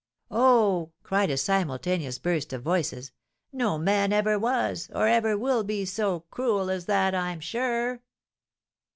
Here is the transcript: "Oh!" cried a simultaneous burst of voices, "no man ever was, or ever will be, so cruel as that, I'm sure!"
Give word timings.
"Oh!" 0.31 0.93
cried 1.03 1.29
a 1.29 1.37
simultaneous 1.37 2.17
burst 2.17 2.53
of 2.53 2.63
voices, 2.63 3.11
"no 3.53 3.77
man 3.77 4.11
ever 4.11 4.39
was, 4.39 4.89
or 4.95 5.07
ever 5.07 5.37
will 5.37 5.63
be, 5.63 5.85
so 5.85 6.21
cruel 6.31 6.71
as 6.71 6.87
that, 6.87 7.13
I'm 7.13 7.39
sure!" 7.39 8.01